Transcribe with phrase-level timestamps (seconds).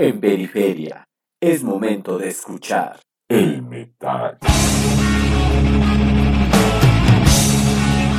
[0.00, 1.08] En Periferia,
[1.40, 4.38] es momento de escuchar el metal.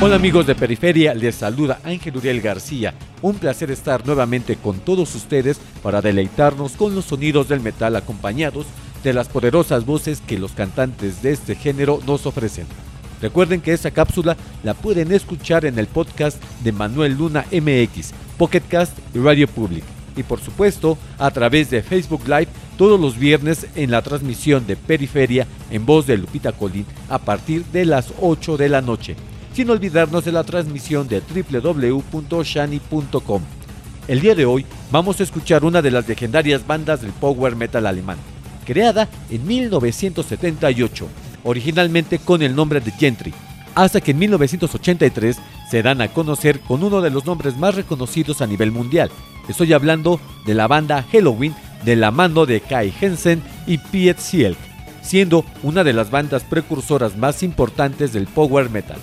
[0.02, 2.92] Hola amigos de Periferia, les saluda Ángel Uriel García.
[3.22, 8.66] Un placer estar nuevamente con todos ustedes para deleitarnos con los sonidos del metal acompañados
[9.02, 12.66] de las poderosas voces que los cantantes de este género nos ofrecen.
[13.22, 18.98] Recuerden que esta cápsula la pueden escuchar en el podcast de Manuel Luna MX, Pocketcast
[19.14, 19.99] y Radio Public.
[20.16, 24.76] Y por supuesto, a través de Facebook Live todos los viernes en la transmisión de
[24.76, 29.16] Periferia en voz de Lupita Colín a partir de las 8 de la noche
[29.52, 33.42] sin olvidarnos de la transmisión de www.shani.com.
[34.08, 37.86] El día de hoy vamos a escuchar una de las legendarias bandas del power metal
[37.86, 38.16] alemán,
[38.64, 41.06] creada en 1978,
[41.44, 43.34] originalmente con el nombre de Gentry,
[43.74, 45.36] hasta que en 1983
[45.70, 49.10] se dan a conocer con uno de los nombres más reconocidos a nivel mundial.
[49.50, 51.52] Estoy hablando de la banda Halloween
[51.84, 54.56] de la mano de Kai Hensen y Piet Sielk,
[55.02, 58.98] siendo una de las bandas precursoras más importantes del power metal.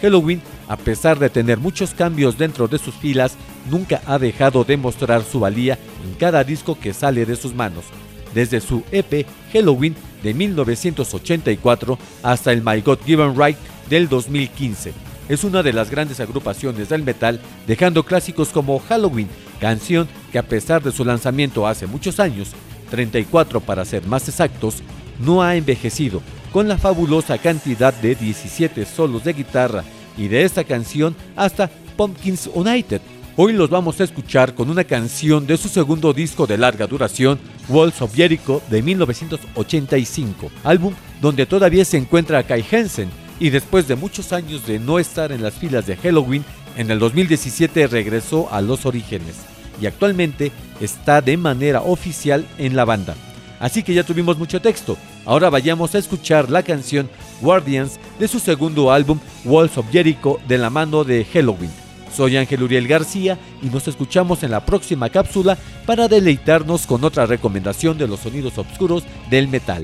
[0.00, 3.34] Halloween, a pesar de tener muchos cambios dentro de sus filas,
[3.68, 7.86] nunca ha dejado de mostrar su valía en cada disco que sale de sus manos,
[8.32, 13.58] desde su EP Halloween de 1984 hasta el My God Given Right
[13.90, 15.07] del 2015.
[15.28, 19.28] Es una de las grandes agrupaciones del metal, dejando clásicos como Halloween,
[19.60, 22.52] canción que a pesar de su lanzamiento hace muchos años,
[22.90, 24.82] 34 para ser más exactos,
[25.18, 29.84] no ha envejecido con la fabulosa cantidad de 17 solos de guitarra
[30.16, 33.02] y de esta canción hasta Pumpkins United.
[33.36, 37.38] Hoy los vamos a escuchar con una canción de su segundo disco de larga duración,
[37.68, 43.10] Walls of Jericho de 1985, álbum donde todavía se encuentra Kai Hansen
[43.40, 46.44] y después de muchos años de no estar en las filas de Halloween,
[46.76, 49.36] en el 2017 regresó a los orígenes
[49.80, 53.14] y actualmente está de manera oficial en la banda.
[53.60, 54.96] Así que ya tuvimos mucho texto.
[55.24, 60.58] Ahora vayamos a escuchar la canción Guardians de su segundo álbum Walls of Jericho de
[60.58, 61.70] la mano de Halloween.
[62.14, 67.26] Soy Ángel Uriel García y nos escuchamos en la próxima cápsula para deleitarnos con otra
[67.26, 69.82] recomendación de los sonidos oscuros del metal.